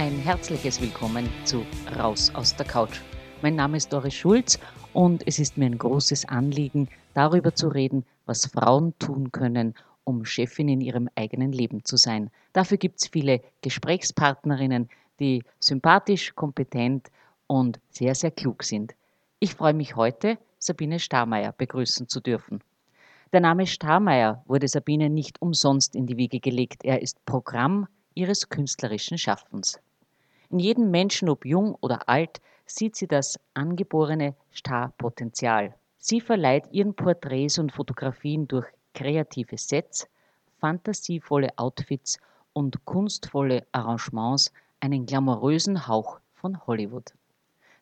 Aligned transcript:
Ein 0.00 0.18
herzliches 0.18 0.80
Willkommen 0.80 1.28
zu 1.44 1.62
Raus 1.98 2.34
aus 2.34 2.56
der 2.56 2.64
Couch. 2.64 3.02
Mein 3.42 3.54
Name 3.54 3.76
ist 3.76 3.92
Doris 3.92 4.14
Schulz 4.14 4.58
und 4.94 5.26
es 5.26 5.38
ist 5.38 5.58
mir 5.58 5.66
ein 5.66 5.76
großes 5.76 6.24
Anliegen, 6.24 6.88
darüber 7.12 7.54
zu 7.54 7.68
reden, 7.68 8.06
was 8.24 8.46
Frauen 8.46 8.98
tun 8.98 9.30
können, 9.30 9.74
um 10.04 10.24
Chefin 10.24 10.70
in 10.70 10.80
ihrem 10.80 11.10
eigenen 11.16 11.52
Leben 11.52 11.84
zu 11.84 11.98
sein. 11.98 12.30
Dafür 12.54 12.78
gibt 12.78 13.02
es 13.02 13.08
viele 13.08 13.42
Gesprächspartnerinnen, 13.60 14.88
die 15.18 15.44
sympathisch, 15.58 16.34
kompetent 16.34 17.08
und 17.46 17.78
sehr, 17.90 18.14
sehr 18.14 18.30
klug 18.30 18.62
sind. 18.62 18.94
Ich 19.38 19.54
freue 19.54 19.74
mich 19.74 19.96
heute, 19.96 20.38
Sabine 20.58 20.98
Starmeier 20.98 21.52
begrüßen 21.52 22.08
zu 22.08 22.20
dürfen. 22.20 22.60
Der 23.34 23.40
Name 23.40 23.66
Starmeier 23.66 24.42
wurde 24.46 24.66
Sabine 24.66 25.10
nicht 25.10 25.42
umsonst 25.42 25.94
in 25.94 26.06
die 26.06 26.16
Wiege 26.16 26.40
gelegt. 26.40 26.86
Er 26.86 27.02
ist 27.02 27.22
Programm 27.26 27.86
ihres 28.14 28.48
künstlerischen 28.48 29.18
Schaffens. 29.18 29.78
In 30.50 30.58
jedem 30.58 30.90
Menschen, 30.90 31.28
ob 31.28 31.44
jung 31.44 31.76
oder 31.80 32.08
alt, 32.08 32.40
sieht 32.66 32.96
sie 32.96 33.06
das 33.06 33.38
angeborene 33.54 34.34
Starpotenzial. 34.50 35.74
Sie 35.98 36.20
verleiht 36.20 36.64
ihren 36.72 36.94
Porträts 36.94 37.58
und 37.58 37.70
Fotografien 37.70 38.48
durch 38.48 38.66
kreative 38.92 39.56
Sets, 39.56 40.08
fantasievolle 40.58 41.50
Outfits 41.56 42.18
und 42.52 42.84
kunstvolle 42.84 43.64
Arrangements 43.70 44.52
einen 44.80 45.06
glamourösen 45.06 45.86
Hauch 45.86 46.18
von 46.34 46.66
Hollywood. 46.66 47.12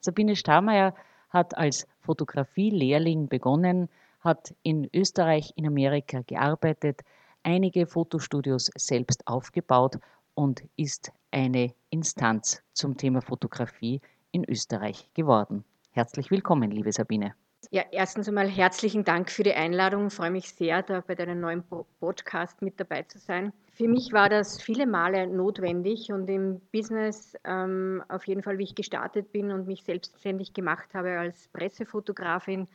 Sabine 0.00 0.36
Starmeier 0.36 0.94
hat 1.30 1.56
als 1.56 1.86
Fotografielehrling 2.00 3.28
begonnen, 3.28 3.88
hat 4.20 4.54
in 4.62 4.90
Österreich, 4.92 5.52
in 5.56 5.66
Amerika 5.66 6.20
gearbeitet, 6.26 7.00
einige 7.42 7.86
Fotostudios 7.86 8.70
selbst 8.76 9.26
aufgebaut 9.26 9.96
und 10.34 10.62
ist 10.76 11.12
eine 11.30 11.72
Instanz 11.90 12.62
zum 12.72 12.96
Thema 12.96 13.20
Fotografie 13.22 14.00
in 14.30 14.44
Österreich 14.48 15.10
geworden. 15.14 15.64
Herzlich 15.92 16.30
willkommen, 16.30 16.70
liebe 16.70 16.92
Sabine. 16.92 17.34
Ja, 17.70 17.82
erstens 17.90 18.28
einmal 18.28 18.48
herzlichen 18.48 19.04
Dank 19.04 19.30
für 19.30 19.42
die 19.42 19.52
Einladung. 19.52 20.06
Ich 20.06 20.14
freue 20.14 20.30
mich 20.30 20.50
sehr, 20.52 20.82
da 20.82 21.00
bei 21.00 21.14
deinem 21.14 21.40
neuen 21.40 21.64
Podcast 22.00 22.62
mit 22.62 22.78
dabei 22.78 23.02
zu 23.02 23.18
sein. 23.18 23.52
Für 23.72 23.88
mich 23.88 24.12
war 24.12 24.28
das 24.28 24.62
viele 24.62 24.86
Male 24.86 25.26
notwendig 25.26 26.12
und 26.12 26.28
im 26.28 26.60
Business 26.72 27.34
ähm, 27.44 28.02
auf 28.08 28.26
jeden 28.26 28.42
Fall, 28.42 28.58
wie 28.58 28.64
ich 28.64 28.74
gestartet 28.74 29.32
bin 29.32 29.50
und 29.50 29.66
mich 29.66 29.82
selbstständig 29.82 30.54
gemacht 30.54 30.94
habe 30.94 31.18
als 31.18 31.48
Pressefotografin, 31.48 32.68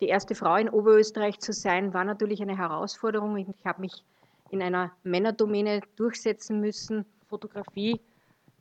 die 0.00 0.08
erste 0.08 0.34
Frau 0.34 0.56
in 0.56 0.70
Oberösterreich 0.70 1.38
zu 1.38 1.52
sein, 1.52 1.92
war 1.92 2.04
natürlich 2.04 2.40
eine 2.40 2.56
Herausforderung. 2.56 3.36
Ich 3.36 3.66
habe 3.66 3.82
mich 3.82 4.04
in 4.48 4.62
einer 4.62 4.90
Männerdomäne 5.02 5.82
durchsetzen 5.96 6.60
müssen. 6.60 7.04
Fotografie 7.28 8.00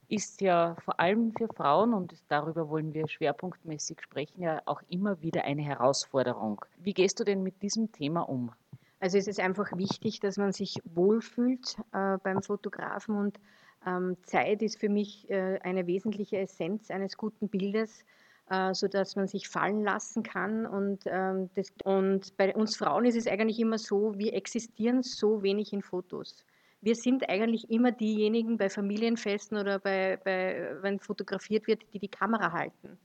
ist 0.09 0.41
ja 0.41 0.75
vor 0.83 0.99
allem 0.99 1.31
für 1.37 1.47
Frauen, 1.47 1.93
und 1.93 2.13
darüber 2.27 2.69
wollen 2.69 2.93
wir 2.93 3.07
schwerpunktmäßig 3.07 4.01
sprechen, 4.01 4.41
ja 4.41 4.61
auch 4.65 4.81
immer 4.89 5.21
wieder 5.21 5.43
eine 5.43 5.61
Herausforderung. 5.61 6.65
Wie 6.79 6.93
gehst 6.93 7.19
du 7.19 7.23
denn 7.23 7.43
mit 7.43 7.61
diesem 7.61 7.91
Thema 7.91 8.21
um? 8.21 8.51
Also 8.99 9.17
es 9.17 9.27
ist 9.27 9.39
einfach 9.39 9.71
wichtig, 9.77 10.19
dass 10.19 10.37
man 10.37 10.51
sich 10.51 10.81
wohlfühlt 10.83 11.77
äh, 11.93 12.17
beim 12.17 12.41
Fotografen 12.41 13.15
und 13.15 13.39
ähm, 13.85 14.17
Zeit 14.23 14.61
ist 14.61 14.79
für 14.79 14.89
mich 14.89 15.29
äh, 15.29 15.59
eine 15.63 15.87
wesentliche 15.87 16.37
Essenz 16.37 16.91
eines 16.91 17.15
guten 17.15 17.47
Bildes, 17.47 18.03
äh, 18.49 18.73
sodass 18.73 19.15
man 19.15 19.27
sich 19.27 19.47
fallen 19.47 19.83
lassen 19.83 20.23
kann. 20.23 20.65
Und, 20.65 21.03
ähm, 21.05 21.49
das, 21.55 21.71
und 21.85 22.35
bei 22.35 22.53
uns 22.53 22.75
Frauen 22.75 23.05
ist 23.05 23.15
es 23.15 23.27
eigentlich 23.27 23.59
immer 23.59 23.77
so, 23.77 24.17
wir 24.17 24.33
existieren 24.33 25.01
so 25.01 25.43
wenig 25.43 25.71
in 25.71 25.81
Fotos 25.81 26.43
wir 26.81 26.95
sind 26.95 27.29
eigentlich 27.29 27.69
immer 27.69 27.91
diejenigen 27.91 28.57
bei 28.57 28.69
Familienfesten 28.69 29.57
oder 29.57 29.79
bei, 29.79 30.17
bei, 30.23 30.77
wenn 30.81 30.99
fotografiert 30.99 31.67
wird, 31.67 31.81
die 31.93 31.99
die 31.99 32.07
Kamera 32.07 32.51
halten. 32.51 32.97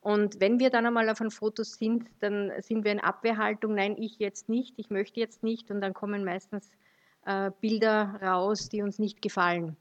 Und 0.00 0.40
wenn 0.40 0.58
wir 0.58 0.68
dann 0.68 0.84
einmal 0.84 1.08
auf 1.08 1.20
ein 1.20 1.30
Foto 1.30 1.62
sind, 1.62 2.08
dann 2.20 2.52
sind 2.58 2.84
wir 2.84 2.92
in 2.92 3.00
Abwehrhaltung, 3.00 3.74
nein, 3.74 3.96
ich 3.96 4.18
jetzt 4.18 4.48
nicht, 4.50 4.74
ich 4.76 4.90
möchte 4.90 5.18
jetzt 5.18 5.42
nicht. 5.42 5.70
Und 5.70 5.80
dann 5.80 5.94
kommen 5.94 6.24
meistens 6.24 6.70
äh, 7.24 7.50
Bilder 7.60 8.20
raus, 8.20 8.68
die 8.68 8.82
uns 8.82 8.98
nicht 8.98 9.22
gefallen. 9.22 9.76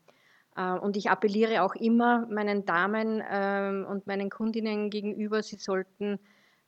Äh, 0.56 0.74
und 0.74 0.96
ich 0.96 1.10
appelliere 1.10 1.64
auch 1.64 1.76
immer 1.76 2.26
meinen 2.28 2.66
Damen 2.66 3.20
äh, 3.20 3.86
und 3.86 4.08
meinen 4.08 4.30
Kundinnen 4.30 4.90
gegenüber, 4.90 5.44
sie 5.44 5.58
sollten 5.58 6.20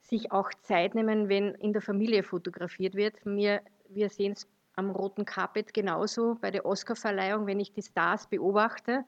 sich 0.01 0.31
auch 0.31 0.49
Zeit 0.61 0.93
nehmen, 0.93 1.29
wenn 1.29 1.55
in 1.55 1.73
der 1.73 1.81
Familie 1.81 2.23
fotografiert 2.23 2.95
wird. 2.95 3.25
Mir, 3.25 3.61
wir 3.89 4.09
sehen 4.09 4.33
es 4.33 4.47
am 4.75 4.89
roten 4.89 5.25
Carpet 5.25 5.73
genauso 5.73 6.35
bei 6.41 6.51
der 6.51 6.65
Oscarverleihung, 6.65 7.47
wenn 7.47 7.59
ich 7.59 7.71
die 7.71 7.81
Stars 7.81 8.27
beobachte. 8.27 9.05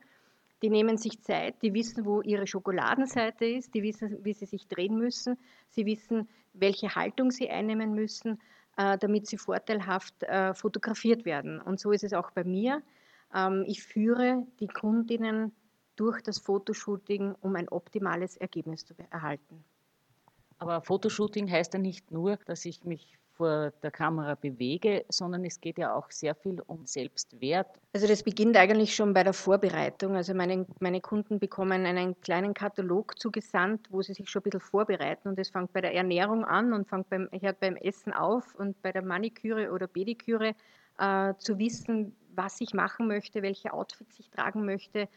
Die 0.61 0.69
nehmen 0.69 0.97
sich 0.97 1.22
Zeit, 1.22 1.61
die 1.61 1.73
wissen, 1.73 2.05
wo 2.05 2.22
ihre 2.22 2.47
Schokoladenseite 2.47 3.45
ist, 3.45 3.75
die 3.75 3.83
wissen, 3.83 4.23
wie 4.23 4.33
sie 4.33 4.45
sich 4.47 4.67
drehen 4.67 4.97
müssen, 4.97 5.38
sie 5.69 5.85
wissen, 5.85 6.27
welche 6.53 6.95
Haltung 6.95 7.29
sie 7.29 7.50
einnehmen 7.50 7.94
müssen, 7.94 8.39
äh, 8.77 8.97
damit 8.97 9.27
sie 9.27 9.38
vorteilhaft 9.38 10.23
äh, 10.23 10.53
fotografiert 10.56 11.25
werden. 11.25 11.61
Und 11.61 11.79
so 11.79 11.91
ist 11.91 12.03
es 12.03 12.13
auch 12.13 12.31
bei 12.31 12.44
mir. 12.44 12.81
Ähm, 13.35 13.66
ich 13.67 13.83
führe 13.83 14.47
die 14.59 14.67
Kundinnen 14.67 15.51
durch 15.95 16.22
das 16.22 16.39
Fotoshooting, 16.39 17.35
um 17.41 17.56
ein 17.56 17.69
optimales 17.69 18.38
Ergebnis 18.38 18.85
zu 18.85 18.95
erhalten. 19.11 19.63
Aber 20.59 20.81
Fotoshooting 20.81 21.51
heißt 21.51 21.73
ja 21.73 21.79
nicht 21.79 22.11
nur, 22.11 22.38
dass 22.45 22.66
ich 22.66 22.83
mich 22.83 23.17
vor 23.38 23.72
der 23.84 23.92
Kamera 23.92 24.36
bewege, 24.36 25.06
sondern 25.09 25.46
es 25.46 25.62
geht 25.62 25.78
ja 25.78 25.94
auch 25.94 26.09
sehr 26.12 26.36
viel 26.36 26.59
um 26.66 26.86
Selbstwert. 26.86 27.68
Also 27.94 28.08
das 28.08 28.24
beginnt 28.24 28.58
eigentlich 28.58 28.96
schon 28.96 29.14
bei 29.14 29.24
der 29.24 29.34
Vorbereitung. 29.34 30.16
Also 30.16 30.34
meine, 30.34 30.66
meine 30.80 31.02
Kunden 31.02 31.40
bekommen 31.40 31.86
einen 31.86 32.20
kleinen 32.22 32.53
Katalog 32.53 33.18
zugesandt, 33.20 33.88
wo 33.92 34.02
sie 34.02 34.14
sich 34.14 34.30
schon 34.30 34.42
ein 34.42 34.44
bisschen 34.44 34.59
vorbereiten 34.59 35.30
und 35.30 35.40
es 35.40 35.50
fängt 35.50 35.72
bei 35.74 35.81
der 35.81 35.94
Ernährung 35.94 36.44
an 36.44 36.74
und 36.74 36.88
fängt 36.88 37.09
beim, 37.09 37.30
hört 37.31 37.59
beim 37.59 37.75
Essen 37.75 38.12
auf 38.14 38.56
und 38.56 38.81
bei 38.81 38.92
der 38.92 39.03
Maniküre 39.03 39.72
oder 39.72 39.88
Pediküre 39.88 40.56
äh, 40.98 41.34
zu 41.38 41.59
wissen, 41.59 42.16
was 42.36 42.59
ich 42.62 42.74
machen 42.74 43.08
möchte, 43.08 43.42
welche 43.42 43.74
Outfits 43.74 44.19
ich 44.19 44.30
tragen 44.30 44.66
möchte, 44.66 45.08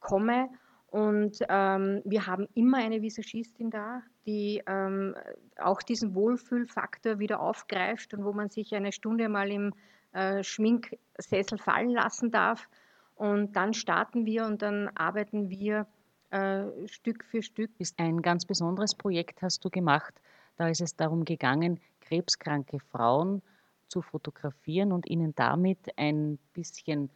komme 0.00 0.48
und 0.90 1.38
ähm, 1.48 2.02
wir 2.04 2.26
haben 2.26 2.48
immer 2.54 2.78
eine 2.78 3.00
Visagistin 3.00 3.70
da, 3.70 4.02
die 4.26 4.60
ähm, 4.66 5.14
auch 5.56 5.82
diesen 5.82 6.16
Wohlfühlfaktor 6.16 7.20
wieder 7.20 7.40
aufgreift 7.40 8.12
und 8.12 8.24
wo 8.24 8.32
man 8.32 8.50
sich 8.50 8.74
eine 8.74 8.90
Stunde 8.90 9.28
mal 9.28 9.52
im 9.52 9.72
äh, 10.12 10.42
Schminksessel 10.42 11.58
fallen 11.58 11.90
lassen 11.90 12.32
darf. 12.32 12.68
Und 13.14 13.54
dann 13.54 13.72
starten 13.72 14.26
wir 14.26 14.46
und 14.46 14.62
dann 14.62 14.88
arbeiten 14.96 15.48
wir 15.48 15.86
äh, 16.30 16.64
Stück 16.86 17.24
für 17.24 17.42
Stück. 17.42 17.70
Ein 17.96 18.20
ganz 18.20 18.44
besonderes 18.44 18.96
Projekt 18.96 19.42
hast 19.42 19.64
du 19.64 19.70
gemacht. 19.70 20.14
Da 20.56 20.68
ist 20.68 20.80
es 20.80 20.96
darum 20.96 21.24
gegangen, 21.24 21.78
krebskranke 22.00 22.80
Frauen 22.80 23.42
zu 23.86 24.02
fotografieren 24.02 24.90
und 24.90 25.08
ihnen 25.08 25.36
damit 25.36 25.78
ein 25.96 26.38
bisschen 26.52 27.10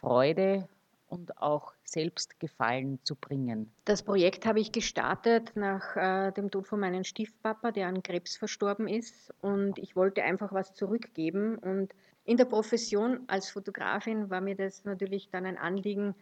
Freude 0.00 0.66
und 1.16 1.38
auch 1.38 1.72
Selbstgefallen 1.84 2.98
zu 3.02 3.14
bringen. 3.14 3.72
Das 3.84 4.02
Projekt 4.02 4.46
habe 4.46 4.60
ich 4.60 4.72
gestartet 4.72 5.52
nach 5.54 5.96
äh, 5.96 6.32
dem 6.32 6.50
Tod 6.50 6.66
von 6.66 6.80
meinem 6.80 7.04
Stiefpapa, 7.04 7.72
der 7.72 7.88
an 7.88 8.02
Krebs 8.02 8.36
verstorben 8.36 8.88
ist. 8.88 9.32
Und 9.40 9.78
ich 9.78 9.96
wollte 9.96 10.22
einfach 10.22 10.52
was 10.52 10.74
zurückgeben. 10.74 11.56
Und 11.58 11.92
in 12.24 12.36
der 12.36 12.44
Profession 12.44 13.20
als 13.28 13.50
Fotografin 13.50 14.30
war 14.30 14.40
mir 14.40 14.56
das 14.56 14.84
natürlich 14.84 15.30
dann 15.30 15.46
ein 15.46 15.58
Anliegen, 15.58 16.14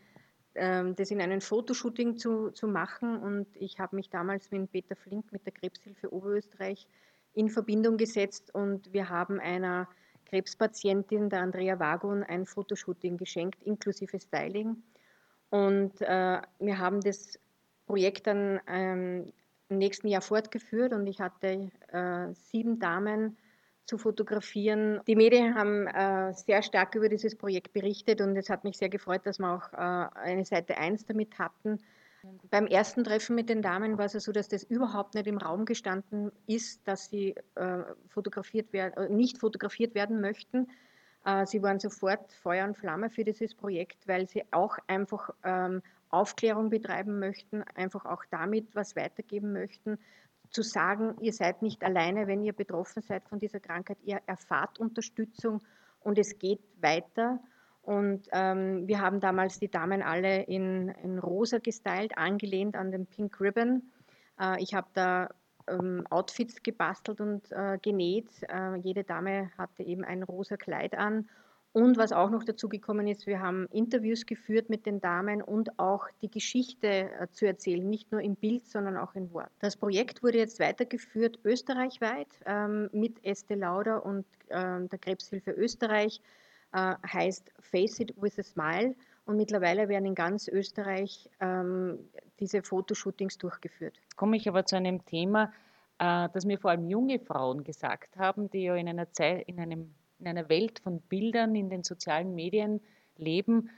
äh, 0.54 0.84
das 0.94 1.10
in 1.10 1.20
einem 1.20 1.40
Fotoshooting 1.40 2.16
zu, 2.16 2.50
zu 2.50 2.68
machen. 2.68 3.16
Und 3.16 3.46
ich 3.54 3.80
habe 3.80 3.96
mich 3.96 4.10
damals 4.10 4.50
mit 4.50 4.70
Peter 4.70 4.96
Flink, 4.96 5.32
mit 5.32 5.44
der 5.44 5.52
Krebshilfe 5.52 6.12
Oberösterreich, 6.12 6.86
in 7.34 7.48
Verbindung 7.48 7.96
gesetzt 7.96 8.54
und 8.54 8.92
wir 8.92 9.08
haben 9.08 9.40
einer 9.40 9.88
Krebspatientin, 10.34 11.30
der 11.30 11.42
Andrea 11.42 11.78
Wagon, 11.78 12.24
ein 12.24 12.44
Fotoshooting 12.44 13.16
geschenkt, 13.16 13.62
inklusive 13.62 14.18
Styling. 14.18 14.82
Und 15.50 16.00
äh, 16.00 16.40
wir 16.58 16.78
haben 16.78 17.00
das 17.00 17.38
Projekt 17.86 18.26
dann 18.26 18.60
ähm, 18.66 19.32
im 19.68 19.78
nächsten 19.78 20.08
Jahr 20.08 20.22
fortgeführt 20.22 20.92
und 20.92 21.06
ich 21.06 21.20
hatte 21.20 21.70
äh, 21.92 22.34
sieben 22.34 22.80
Damen 22.80 23.36
zu 23.86 23.96
fotografieren. 23.96 25.00
Die 25.06 25.14
Medien 25.14 25.54
haben 25.54 25.86
äh, 25.86 26.32
sehr 26.32 26.62
stark 26.62 26.96
über 26.96 27.08
dieses 27.08 27.36
Projekt 27.36 27.72
berichtet 27.72 28.20
und 28.20 28.36
es 28.36 28.50
hat 28.50 28.64
mich 28.64 28.76
sehr 28.76 28.88
gefreut, 28.88 29.20
dass 29.24 29.38
wir 29.38 29.54
auch 29.54 29.72
äh, 29.72 30.18
eine 30.18 30.44
Seite 30.44 30.76
1 30.78 31.06
damit 31.06 31.38
hatten. 31.38 31.78
Beim 32.50 32.66
ersten 32.66 33.04
Treffen 33.04 33.34
mit 33.34 33.48
den 33.48 33.62
Damen 33.62 33.98
war 33.98 34.06
es 34.06 34.12
so, 34.12 34.32
dass 34.32 34.48
das 34.48 34.64
überhaupt 34.64 35.14
nicht 35.14 35.26
im 35.26 35.38
Raum 35.38 35.64
gestanden 35.64 36.30
ist, 36.46 36.86
dass 36.86 37.10
sie 37.10 37.34
äh, 37.54 37.82
fotografiert 38.08 38.72
werden, 38.72 38.94
äh, 38.96 39.08
nicht 39.08 39.38
fotografiert 39.38 39.94
werden 39.94 40.20
möchten. 40.20 40.68
Äh, 41.24 41.46
sie 41.46 41.62
waren 41.62 41.80
sofort 41.80 42.32
Feuer 42.32 42.66
und 42.66 42.76
Flamme 42.76 43.10
für 43.10 43.24
dieses 43.24 43.54
Projekt, 43.54 44.06
weil 44.06 44.28
sie 44.28 44.44
auch 44.52 44.78
einfach 44.86 45.30
ähm, 45.42 45.82
Aufklärung 46.10 46.70
betreiben 46.70 47.18
möchten, 47.18 47.62
einfach 47.74 48.04
auch 48.04 48.24
damit 48.30 48.74
was 48.74 48.94
weitergeben 48.94 49.52
möchten, 49.52 49.98
zu 50.50 50.62
sagen, 50.62 51.16
ihr 51.20 51.32
seid 51.32 51.62
nicht 51.62 51.82
alleine, 51.82 52.28
wenn 52.28 52.42
ihr 52.42 52.52
betroffen 52.52 53.02
seid 53.02 53.28
von 53.28 53.40
dieser 53.40 53.60
Krankheit, 53.60 53.98
ihr 54.04 54.20
erfahrt 54.26 54.78
Unterstützung 54.78 55.60
und 56.00 56.18
es 56.18 56.38
geht 56.38 56.60
weiter. 56.80 57.40
Und 57.84 58.28
ähm, 58.32 58.86
wir 58.88 59.00
haben 59.00 59.20
damals 59.20 59.58
die 59.58 59.70
Damen 59.70 60.02
alle 60.02 60.42
in, 60.42 60.88
in 61.02 61.18
rosa 61.18 61.58
gestylt, 61.58 62.16
angelehnt 62.16 62.76
an 62.76 62.90
den 62.90 63.06
Pink 63.06 63.40
Ribbon. 63.40 63.82
Äh, 64.40 64.62
ich 64.62 64.74
habe 64.74 64.88
da 64.94 65.28
ähm, 65.68 66.06
Outfits 66.10 66.62
gebastelt 66.62 67.20
und 67.20 67.50
äh, 67.52 67.78
genäht. 67.80 68.28
Äh, 68.48 68.76
jede 68.76 69.04
Dame 69.04 69.50
hatte 69.58 69.82
eben 69.82 70.04
ein 70.04 70.22
rosa 70.22 70.56
Kleid 70.56 70.94
an. 70.94 71.28
Und 71.72 71.98
was 71.98 72.12
auch 72.12 72.30
noch 72.30 72.44
dazu 72.44 72.68
gekommen 72.68 73.08
ist, 73.08 73.26
wir 73.26 73.40
haben 73.40 73.66
Interviews 73.72 74.26
geführt 74.26 74.70
mit 74.70 74.86
den 74.86 75.00
Damen 75.00 75.42
und 75.42 75.76
auch 75.80 76.06
die 76.22 76.30
Geschichte 76.30 76.86
äh, 76.86 77.26
zu 77.32 77.46
erzählen, 77.46 77.84
nicht 77.90 78.12
nur 78.12 78.20
im 78.20 78.36
Bild, 78.36 78.68
sondern 78.68 78.96
auch 78.96 79.16
in 79.16 79.32
Wort. 79.32 79.50
Das 79.58 79.76
Projekt 79.76 80.22
wurde 80.22 80.38
jetzt 80.38 80.60
weitergeführt 80.60 81.40
österreichweit 81.42 82.28
ähm, 82.46 82.88
mit 82.92 83.24
Estee 83.24 83.56
Lauder 83.56 84.06
und 84.06 84.24
äh, 84.50 84.86
der 84.86 84.98
Krebshilfe 85.00 85.50
Österreich, 85.50 86.20
äh, 86.74 86.94
heißt 87.06 87.52
Face 87.60 88.00
It 88.00 88.14
with 88.20 88.38
a 88.38 88.42
Smile. 88.42 88.94
Und 89.24 89.38
mittlerweile 89.38 89.88
werden 89.88 90.04
in 90.04 90.14
ganz 90.14 90.48
Österreich 90.48 91.30
ähm, 91.40 91.98
diese 92.40 92.62
Fotoshootings 92.62 93.38
durchgeführt. 93.38 93.96
Jetzt 94.02 94.16
komme 94.16 94.36
ich 94.36 94.46
aber 94.48 94.66
zu 94.66 94.76
einem 94.76 95.02
Thema, 95.06 95.50
äh, 95.98 96.28
das 96.34 96.44
mir 96.44 96.58
vor 96.58 96.72
allem 96.72 96.86
junge 96.90 97.18
Frauen 97.18 97.64
gesagt 97.64 98.18
haben, 98.18 98.50
die 98.50 98.64
ja 98.64 98.74
in 98.74 98.88
einer 98.88 99.10
Zeit, 99.12 99.48
in 99.48 99.58
einem 99.58 99.94
in 100.18 100.28
einer 100.28 100.48
Welt 100.48 100.78
von 100.78 101.00
Bildern 101.00 101.54
in 101.54 101.68
den 101.68 101.82
sozialen 101.82 102.34
Medien 102.34 102.80
leben, 103.16 103.70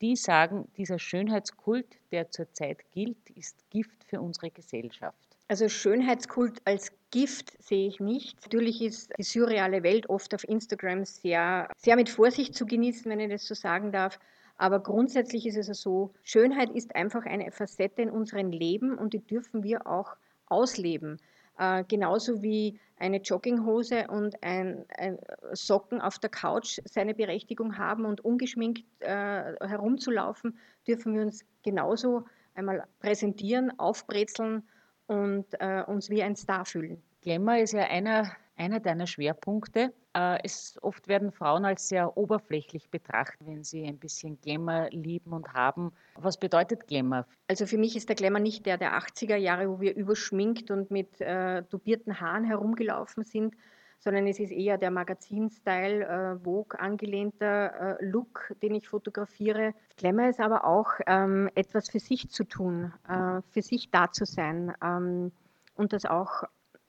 die 0.00 0.16
sagen, 0.16 0.68
dieser 0.76 0.98
Schönheitskult, 0.98 1.86
der 2.10 2.30
zurzeit 2.30 2.90
gilt, 2.90 3.30
ist 3.30 3.70
Gift 3.70 4.02
für 4.04 4.20
unsere 4.20 4.50
Gesellschaft. 4.50 5.31
Also 5.52 5.68
Schönheitskult 5.68 6.62
als 6.64 6.92
Gift 7.10 7.62
sehe 7.62 7.86
ich 7.86 8.00
nicht. 8.00 8.40
Natürlich 8.40 8.80
ist 8.80 9.12
die 9.18 9.22
surreale 9.22 9.82
Welt 9.82 10.08
oft 10.08 10.34
auf 10.34 10.48
Instagram 10.48 11.04
sehr, 11.04 11.68
sehr 11.76 11.96
mit 11.96 12.08
Vorsicht 12.08 12.54
zu 12.54 12.64
genießen, 12.64 13.10
wenn 13.10 13.20
ich 13.20 13.30
das 13.30 13.46
so 13.46 13.52
sagen 13.52 13.92
darf. 13.92 14.18
Aber 14.56 14.80
grundsätzlich 14.80 15.46
ist 15.46 15.58
es 15.58 15.82
so, 15.82 16.14
Schönheit 16.22 16.70
ist 16.70 16.96
einfach 16.96 17.26
eine 17.26 17.50
Facette 17.52 18.00
in 18.00 18.08
unserem 18.08 18.50
Leben 18.50 18.96
und 18.96 19.12
die 19.12 19.18
dürfen 19.18 19.62
wir 19.62 19.86
auch 19.86 20.16
ausleben. 20.46 21.20
Äh, 21.58 21.84
genauso 21.86 22.42
wie 22.42 22.80
eine 22.96 23.18
Jogginghose 23.18 24.06
und 24.08 24.42
ein, 24.42 24.86
ein, 24.96 25.18
Socken 25.52 26.00
auf 26.00 26.18
der 26.18 26.30
Couch 26.30 26.80
seine 26.86 27.12
Berechtigung 27.12 27.76
haben 27.76 28.06
und 28.06 28.24
ungeschminkt 28.24 28.86
äh, 29.00 29.52
herumzulaufen, 29.60 30.56
dürfen 30.88 31.14
wir 31.14 31.20
uns 31.20 31.44
genauso 31.62 32.24
einmal 32.54 32.84
präsentieren, 33.00 33.78
aufbrezeln 33.78 34.62
und 35.06 35.46
äh, 35.60 35.82
uns 35.86 36.10
wie 36.10 36.22
ein 36.22 36.36
Star 36.36 36.64
fühlen. 36.64 37.02
Glamour 37.22 37.58
ist 37.58 37.72
ja 37.72 37.82
einer 37.82 38.32
einer 38.56 38.80
deiner 38.80 39.06
Schwerpunkte. 39.06 39.92
Äh, 40.14 40.38
es, 40.44 40.78
oft 40.82 41.08
werden 41.08 41.32
Frauen 41.32 41.64
als 41.64 41.88
sehr 41.88 42.16
oberflächlich 42.16 42.90
betrachtet, 42.90 43.46
wenn 43.46 43.64
sie 43.64 43.84
ein 43.84 43.98
bisschen 43.98 44.40
Glamour 44.40 44.88
lieben 44.90 45.32
und 45.32 45.52
haben. 45.52 45.92
Was 46.16 46.38
bedeutet 46.38 46.86
Glamour? 46.86 47.26
Also 47.48 47.66
für 47.66 47.78
mich 47.78 47.96
ist 47.96 48.08
der 48.08 48.16
Glamour 48.16 48.40
nicht 48.40 48.66
der 48.66 48.78
der 48.78 48.98
80er 48.98 49.36
Jahre, 49.36 49.68
wo 49.68 49.80
wir 49.80 49.94
überschminkt 49.96 50.70
und 50.70 50.90
mit 50.90 51.20
äh, 51.20 51.62
dubierten 51.62 52.20
Haaren 52.20 52.44
herumgelaufen 52.44 53.24
sind, 53.24 53.54
sondern 54.02 54.26
es 54.26 54.40
ist 54.40 54.50
eher 54.50 54.78
der 54.78 54.90
Magazinstyle, 54.90 56.04
äh, 56.04 56.44
Vogue 56.44 56.78
angelehnter 56.78 57.98
äh, 58.00 58.04
Look, 58.04 58.52
den 58.60 58.74
ich 58.74 58.88
fotografiere. 58.88 59.74
Glamour 59.96 60.28
ist 60.28 60.40
aber 60.40 60.64
auch 60.64 60.88
ähm, 61.06 61.48
etwas 61.54 61.88
für 61.88 62.00
sich 62.00 62.28
zu 62.28 62.42
tun, 62.42 62.92
äh, 63.08 63.40
für 63.50 63.62
sich 63.62 63.90
da 63.90 64.10
zu 64.10 64.24
sein 64.24 64.74
ähm, 64.82 65.30
und 65.76 65.92
das 65.92 66.04
auch 66.04 66.42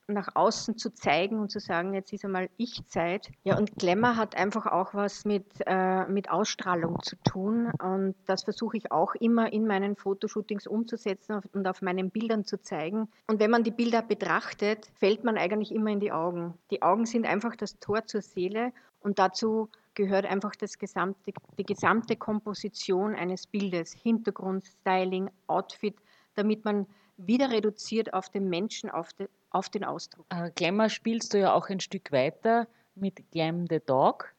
nach 0.07 0.35
außen 0.35 0.77
zu 0.77 0.93
zeigen 0.93 1.39
und 1.39 1.49
zu 1.49 1.59
sagen, 1.59 1.93
jetzt 1.93 2.11
ist 2.11 2.25
einmal 2.25 2.49
Ich-Zeit. 2.57 3.31
Ja, 3.43 3.57
und 3.57 3.75
Glamour 3.77 4.17
hat 4.17 4.35
einfach 4.35 4.65
auch 4.65 4.93
was 4.93 5.25
mit, 5.25 5.45
äh, 5.65 6.05
mit 6.07 6.29
Ausstrahlung 6.29 7.01
zu 7.01 7.15
tun. 7.23 7.71
Und 7.81 8.15
das 8.25 8.43
versuche 8.43 8.77
ich 8.77 8.91
auch 8.91 9.15
immer 9.15 9.51
in 9.53 9.65
meinen 9.65 9.95
Fotoshootings 9.95 10.67
umzusetzen 10.67 11.41
und 11.53 11.67
auf 11.67 11.81
meinen 11.81 12.09
Bildern 12.09 12.43
zu 12.43 12.61
zeigen. 12.61 13.07
Und 13.27 13.39
wenn 13.39 13.51
man 13.51 13.63
die 13.63 13.71
Bilder 13.71 14.01
betrachtet, 14.01 14.87
fällt 14.95 15.23
man 15.23 15.37
eigentlich 15.37 15.71
immer 15.71 15.91
in 15.91 15.99
die 15.99 16.11
Augen. 16.11 16.53
Die 16.71 16.81
Augen 16.81 17.05
sind 17.05 17.25
einfach 17.25 17.55
das 17.55 17.79
Tor 17.79 18.05
zur 18.05 18.21
Seele 18.21 18.73
und 18.99 19.19
dazu 19.19 19.69
gehört 19.93 20.25
einfach 20.25 20.55
das 20.55 20.77
gesamte, 20.77 21.33
die 21.57 21.63
gesamte 21.63 22.15
Komposition 22.15 23.15
eines 23.15 23.47
Bildes, 23.47 23.93
Hintergrund, 23.93 24.65
Styling, 24.65 25.29
Outfit, 25.47 25.95
damit 26.35 26.65
man 26.65 26.87
wieder 27.17 27.51
reduziert 27.51 28.13
auf 28.13 28.29
den 28.29 28.49
Menschen, 28.49 28.89
auf, 28.89 29.13
de, 29.13 29.27
auf 29.53 29.69
den 29.69 29.83
Ausdruck. 29.83 30.25
Äh, 30.29 30.51
Glamour 30.55 30.89
spielst 30.89 31.33
du 31.33 31.39
ja 31.39 31.53
auch 31.53 31.69
ein 31.69 31.79
Stück 31.79 32.11
weiter 32.11 32.67
mit 32.95 33.31
Glam 33.31 33.65
the 33.69 33.79
Dog. 33.85 34.33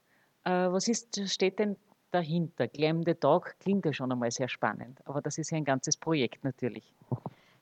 Äh, 0.44 0.50
was 0.50 0.88
ist, 0.88 1.28
steht 1.30 1.58
denn 1.58 1.76
dahinter? 2.10 2.68
Glam 2.68 3.02
the 3.04 3.14
Dog 3.14 3.54
klingt 3.60 3.84
ja 3.86 3.92
schon 3.92 4.12
einmal 4.12 4.30
sehr 4.30 4.48
spannend, 4.48 5.00
aber 5.06 5.22
das 5.22 5.38
ist 5.38 5.50
ja 5.50 5.56
ein 5.56 5.64
ganzes 5.64 5.96
Projekt 5.96 6.44
natürlich. 6.44 6.94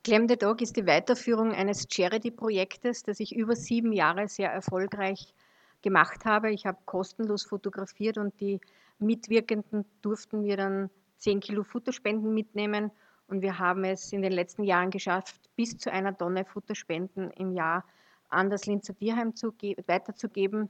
Glam 0.03 0.27
the 0.27 0.35
Dog 0.35 0.61
ist 0.61 0.75
die 0.75 0.85
Weiterführung 0.85 1.53
eines 1.53 1.87
Charity-Projektes, 1.89 3.03
das 3.03 3.21
ich 3.21 3.35
über 3.35 3.55
sieben 3.55 3.93
Jahre 3.93 4.27
sehr 4.27 4.51
erfolgreich 4.51 5.33
gemacht 5.81 6.25
habe. 6.25 6.51
Ich 6.51 6.65
habe 6.65 6.77
kostenlos 6.85 7.43
fotografiert 7.43 8.17
und 8.17 8.39
die 8.41 8.59
Mitwirkenden 8.99 9.85
durften 10.01 10.41
mir 10.41 10.57
dann 10.57 10.89
10 11.19 11.39
Kilo 11.39 11.63
Futterspenden 11.63 12.33
mitnehmen 12.33 12.91
und 13.33 13.41
wir 13.41 13.57
haben 13.57 13.83
es 13.83 14.13
in 14.13 14.21
den 14.21 14.31
letzten 14.31 14.63
Jahren 14.63 14.91
geschafft, 14.91 15.49
bis 15.55 15.75
zu 15.79 15.91
einer 15.91 16.15
Tonne 16.15 16.45
Futterspenden 16.45 17.31
im 17.31 17.51
Jahr 17.53 17.83
an 18.29 18.51
das 18.51 18.67
Linzer 18.67 18.95
Tierheim 18.95 19.35
zu 19.35 19.55
weiterzugeben. 19.87 20.69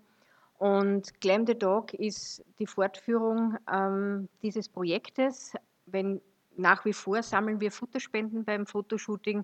Und 0.60 1.20
Glam 1.20 1.46
the 1.46 1.60
Dog 1.60 1.94
ist 1.94 2.42
die 2.60 2.66
Fortführung 2.66 3.58
ähm, 3.70 4.30
dieses 4.42 4.70
Projektes. 4.70 5.52
Wenn, 5.88 6.22
nach 6.56 6.86
wie 6.86 6.94
vor 6.94 7.22
sammeln 7.22 7.60
wir 7.60 7.70
Futterspenden 7.70 8.46
beim 8.46 8.66
Fotoshooting, 8.66 9.44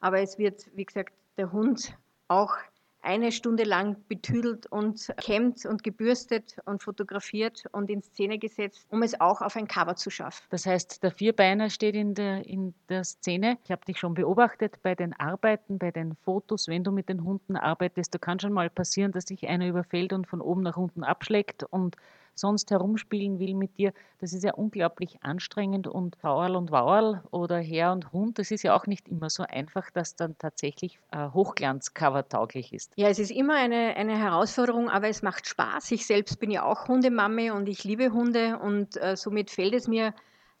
aber 0.00 0.20
es 0.20 0.36
wird, 0.36 0.66
wie 0.74 0.86
gesagt, 0.86 1.14
der 1.36 1.52
Hund 1.52 1.96
auch 2.26 2.56
eine 3.06 3.30
Stunde 3.30 3.62
lang 3.62 3.96
betüdelt 4.08 4.66
und 4.66 5.12
kämmt 5.18 5.64
und 5.64 5.84
gebürstet 5.84 6.56
und 6.64 6.82
fotografiert 6.82 7.64
und 7.72 7.88
in 7.88 8.02
Szene 8.02 8.38
gesetzt, 8.38 8.86
um 8.90 9.02
es 9.02 9.20
auch 9.20 9.40
auf 9.40 9.56
ein 9.56 9.68
Cover 9.68 9.94
zu 9.94 10.10
schaffen. 10.10 10.44
Das 10.50 10.66
heißt, 10.66 11.02
der 11.02 11.12
Vierbeiner 11.12 11.70
steht 11.70 11.94
in 11.94 12.14
der, 12.14 12.44
in 12.46 12.74
der 12.88 13.04
Szene. 13.04 13.58
Ich 13.64 13.70
habe 13.70 13.84
dich 13.84 13.98
schon 13.98 14.14
beobachtet 14.14 14.82
bei 14.82 14.94
den 14.94 15.12
Arbeiten, 15.14 15.78
bei 15.78 15.92
den 15.92 16.16
Fotos, 16.16 16.66
wenn 16.66 16.82
du 16.82 16.90
mit 16.90 17.08
den 17.08 17.22
Hunden 17.22 17.56
arbeitest. 17.56 18.12
Da 18.12 18.18
kann 18.18 18.40
schon 18.40 18.52
mal 18.52 18.68
passieren, 18.70 19.12
dass 19.12 19.24
sich 19.24 19.46
einer 19.48 19.68
überfällt 19.68 20.12
und 20.12 20.26
von 20.26 20.40
oben 20.40 20.62
nach 20.62 20.76
unten 20.76 21.04
abschlägt 21.04 21.62
und 21.62 21.96
sonst 22.38 22.70
herumspielen 22.70 23.38
will 23.38 23.54
mit 23.54 23.78
dir, 23.78 23.92
das 24.20 24.32
ist 24.32 24.44
ja 24.44 24.54
unglaublich 24.54 25.18
anstrengend 25.22 25.86
und 25.86 26.18
Tauerl 26.20 26.56
und 26.56 26.70
Wauerl 26.70 27.22
oder 27.30 27.58
Herr 27.58 27.92
und 27.92 28.12
Hund, 28.12 28.38
das 28.38 28.50
ist 28.50 28.62
ja 28.62 28.76
auch 28.76 28.86
nicht 28.86 29.08
immer 29.08 29.30
so 29.30 29.42
einfach, 29.42 29.90
dass 29.90 30.16
dann 30.16 30.36
tatsächlich 30.38 31.00
äh, 31.10 31.28
Hochglanzcover 31.30 32.28
tauglich 32.28 32.72
ist. 32.72 32.92
Ja, 32.96 33.08
es 33.08 33.18
ist 33.18 33.30
immer 33.30 33.56
eine, 33.56 33.96
eine 33.96 34.18
Herausforderung, 34.18 34.88
aber 34.88 35.08
es 35.08 35.22
macht 35.22 35.46
Spaß. 35.46 35.90
Ich 35.92 36.06
selbst 36.06 36.38
bin 36.38 36.50
ja 36.50 36.64
auch 36.64 36.88
Hundemame 36.88 37.54
und 37.54 37.68
ich 37.68 37.84
liebe 37.84 38.12
Hunde 38.12 38.58
und 38.58 38.96
äh, 38.96 39.16
somit 39.16 39.50
fällt 39.50 39.74
es 39.74 39.88
mir 39.88 40.14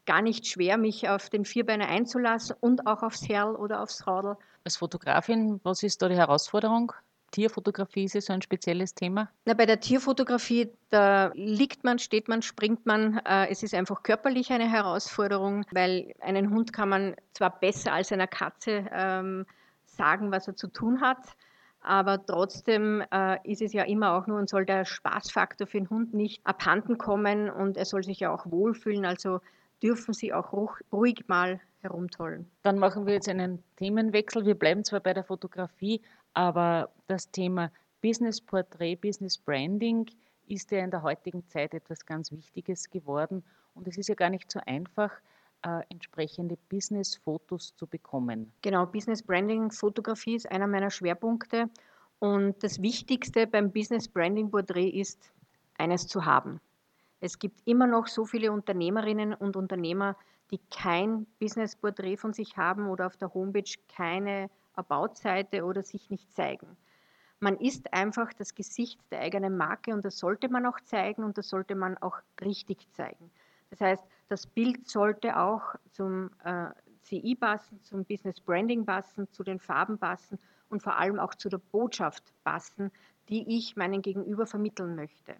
gar 0.06 0.22
nicht 0.22 0.46
schwer, 0.46 0.78
mich 0.78 1.08
auf 1.08 1.28
den 1.28 1.44
Vierbeiner 1.44 1.88
einzulassen 1.88 2.56
und 2.60 2.86
auch 2.86 3.02
aufs 3.02 3.28
Herl 3.28 3.56
oder 3.56 3.82
aufs 3.82 4.06
Radl. 4.06 4.36
Als 4.64 4.76
Fotografin, 4.76 5.60
was 5.62 5.82
ist 5.82 6.00
da 6.00 6.08
die 6.08 6.16
Herausforderung? 6.16 6.92
Tierfotografie 7.30 8.04
ist 8.04 8.14
ja 8.14 8.20
so 8.20 8.32
ein 8.32 8.42
spezielles 8.42 8.94
Thema? 8.94 9.30
Na, 9.44 9.54
bei 9.54 9.66
der 9.66 9.80
Tierfotografie, 9.80 10.70
da 10.90 11.32
liegt 11.34 11.84
man, 11.84 11.98
steht 11.98 12.28
man, 12.28 12.42
springt 12.42 12.86
man. 12.86 13.18
Äh, 13.24 13.48
es 13.48 13.62
ist 13.62 13.74
einfach 13.74 14.02
körperlich 14.02 14.50
eine 14.50 14.70
Herausforderung, 14.70 15.64
weil 15.72 16.14
einen 16.20 16.50
Hund 16.50 16.72
kann 16.72 16.88
man 16.88 17.16
zwar 17.32 17.58
besser 17.58 17.92
als 17.92 18.12
einer 18.12 18.26
Katze 18.26 18.86
ähm, 18.92 19.46
sagen, 19.84 20.30
was 20.30 20.48
er 20.48 20.56
zu 20.56 20.68
tun 20.68 21.00
hat, 21.00 21.18
aber 21.80 22.24
trotzdem 22.24 23.02
äh, 23.12 23.38
ist 23.44 23.62
es 23.62 23.72
ja 23.72 23.84
immer 23.84 24.14
auch 24.14 24.26
nur 24.26 24.38
und 24.38 24.48
soll 24.48 24.66
der 24.66 24.84
Spaßfaktor 24.84 25.66
für 25.66 25.78
den 25.78 25.90
Hund 25.90 26.14
nicht 26.14 26.44
abhanden 26.44 26.98
kommen 26.98 27.48
und 27.48 27.76
er 27.76 27.84
soll 27.84 28.02
sich 28.02 28.20
ja 28.20 28.32
auch 28.32 28.50
wohlfühlen. 28.50 29.04
Also 29.04 29.40
dürfen 29.82 30.14
sie 30.14 30.32
auch 30.32 30.52
ruhig 30.92 31.28
mal 31.28 31.60
herumtollen. 31.80 32.50
Dann 32.62 32.78
machen 32.78 33.06
wir 33.06 33.14
jetzt 33.14 33.28
einen 33.28 33.62
Themenwechsel. 33.76 34.44
Wir 34.46 34.56
bleiben 34.56 34.84
zwar 34.84 35.00
bei 35.00 35.14
der 35.14 35.24
Fotografie, 35.24 36.02
aber 36.36 36.90
das 37.06 37.30
Thema 37.30 37.72
Business 38.02 38.42
Portrait, 38.42 39.00
Business 39.00 39.38
Branding 39.38 40.06
ist 40.46 40.70
ja 40.70 40.84
in 40.84 40.90
der 40.90 41.02
heutigen 41.02 41.48
Zeit 41.48 41.72
etwas 41.72 42.04
ganz 42.04 42.30
Wichtiges 42.30 42.90
geworden. 42.90 43.42
Und 43.74 43.88
es 43.88 43.96
ist 43.96 44.08
ja 44.08 44.14
gar 44.14 44.28
nicht 44.28 44.50
so 44.52 44.60
einfach, 44.66 45.10
äh, 45.62 45.80
entsprechende 45.88 46.58
Business-Fotos 46.68 47.74
zu 47.74 47.86
bekommen. 47.86 48.52
Genau, 48.60 48.84
Business 48.84 49.22
Branding, 49.22 49.70
Fotografie 49.70 50.36
ist 50.36 50.50
einer 50.50 50.66
meiner 50.66 50.90
Schwerpunkte. 50.90 51.70
Und 52.18 52.62
das 52.62 52.82
Wichtigste 52.82 53.46
beim 53.46 53.72
Business 53.72 54.06
Branding 54.06 54.50
Portrait 54.50 54.94
ist, 54.94 55.32
eines 55.78 56.06
zu 56.06 56.26
haben. 56.26 56.60
Es 57.20 57.38
gibt 57.38 57.62
immer 57.64 57.86
noch 57.86 58.08
so 58.08 58.26
viele 58.26 58.52
Unternehmerinnen 58.52 59.32
und 59.32 59.56
Unternehmer, 59.56 60.16
die 60.50 60.60
kein 60.70 61.26
Business-Porträt 61.40 62.18
von 62.18 62.34
sich 62.34 62.58
haben 62.58 62.88
oder 62.88 63.06
auf 63.06 63.16
der 63.16 63.32
Homepage 63.32 63.72
keine 63.88 64.50
About-Seite 64.76 65.64
oder 65.64 65.82
sich 65.82 66.10
nicht 66.10 66.32
zeigen. 66.34 66.76
Man 67.38 67.58
ist 67.58 67.92
einfach 67.92 68.32
das 68.32 68.54
Gesicht 68.54 68.98
der 69.10 69.20
eigenen 69.20 69.56
Marke 69.56 69.92
und 69.92 70.04
das 70.04 70.18
sollte 70.18 70.48
man 70.48 70.64
auch 70.64 70.80
zeigen 70.80 71.22
und 71.22 71.36
das 71.36 71.48
sollte 71.48 71.74
man 71.74 71.98
auch 71.98 72.18
richtig 72.40 72.90
zeigen. 72.92 73.30
Das 73.70 73.80
heißt, 73.80 74.04
das 74.28 74.46
Bild 74.46 74.88
sollte 74.88 75.36
auch 75.38 75.74
zum 75.90 76.30
äh, 76.44 76.68
CI 77.02 77.34
passen, 77.34 77.82
zum 77.82 78.04
Business 78.04 78.40
Branding 78.40 78.86
passen, 78.86 79.30
zu 79.32 79.44
den 79.44 79.60
Farben 79.60 79.98
passen 79.98 80.38
und 80.70 80.82
vor 80.82 80.96
allem 80.96 81.18
auch 81.18 81.34
zu 81.34 81.48
der 81.48 81.58
Botschaft 81.58 82.32
passen, 82.42 82.90
die 83.28 83.56
ich 83.56 83.76
meinen 83.76 84.02
Gegenüber 84.02 84.46
vermitteln 84.46 84.94
möchte. 84.96 85.36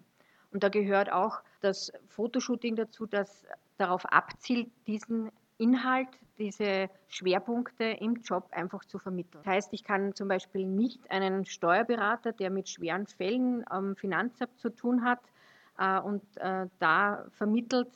Und 0.51 0.63
da 0.63 0.69
gehört 0.69 1.11
auch 1.11 1.41
das 1.61 1.91
Fotoshooting 2.07 2.75
dazu, 2.75 3.05
das 3.05 3.45
darauf 3.77 4.05
abzielt, 4.05 4.69
diesen 4.87 5.31
Inhalt, 5.57 6.09
diese 6.37 6.89
Schwerpunkte 7.07 7.83
im 7.83 8.15
Job 8.17 8.47
einfach 8.51 8.85
zu 8.85 8.99
vermitteln. 8.99 9.41
Das 9.43 9.53
heißt, 9.53 9.73
ich 9.73 9.83
kann 9.83 10.13
zum 10.13 10.27
Beispiel 10.27 10.65
nicht 10.65 11.09
einen 11.09 11.45
Steuerberater, 11.45 12.31
der 12.31 12.49
mit 12.49 12.69
schweren 12.69 13.07
Fällen 13.07 13.63
am 13.67 13.95
Finanzamt 13.95 14.59
zu 14.59 14.69
tun 14.69 15.03
hat 15.03 15.19
äh, 15.77 15.99
und 15.99 16.23
äh, 16.37 16.67
da 16.79 17.25
vermittelt, 17.31 17.89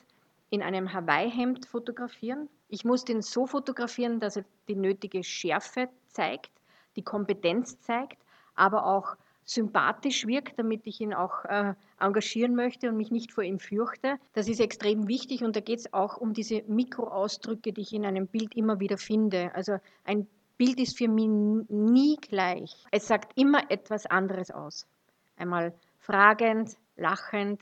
in 0.50 0.62
einem 0.62 0.91
Hawaii-Hemd 0.91 1.65
fotografieren. 1.65 2.50
Ich 2.68 2.84
muss 2.84 3.06
den 3.06 3.22
so 3.22 3.48
fotografieren, 3.48 4.20
dass 4.20 4.36
er 4.36 4.44
die 4.68 4.75
nötige 4.75 5.24
Schärfe 5.24 5.88
zeigt, 6.10 6.51
die 6.98 7.03
Kompetenz 7.03 7.80
zeigt, 7.80 8.22
aber 8.53 8.86
auch 8.86 9.15
sympathisch 9.45 10.27
wirkt, 10.27 10.57
damit 10.60 10.86
ich 10.86 11.01
ihn 11.01 11.13
auch 11.13 11.45
äh, 11.45 11.74
engagieren 12.00 12.55
möchte 12.55 12.89
und 12.89 12.98
mich 12.98 13.12
nicht 13.12 13.31
vor 13.31 13.43
ihm 13.43 13.60
fürchte. 13.60 14.17
Das 14.33 14.48
ist 14.48 14.60
extrem 14.60 15.07
wichtig 15.07 15.43
und 15.43 15.55
da 15.55 15.60
geht 15.60 15.79
es 15.79 15.93
auch 15.93 16.17
um 16.17 16.33
diese 16.33 16.63
Mikroausdrücke, 16.67 17.74
die 17.74 17.81
ich 17.81 17.93
in 17.93 18.05
einem 18.05 18.27
Bild 18.27 18.55
immer 18.55 18.79
wieder 18.79 18.98
finde. 18.98 19.53
Also 19.53 19.77
ein 20.05 20.27
Bild 20.57 20.79
ist 20.79 20.98
für 20.98 21.07
mich 21.07 21.27
nie 21.69 22.17
gleich. 22.17 22.86
Es 22.91 23.07
sagt 23.07 23.38
immer 23.38 23.69
etwas 23.71 24.05
anderes 24.05 24.51
aus. 24.51 24.88
Einmal 25.36 25.74
fragend, 25.98 26.77
lachend, 26.95 27.62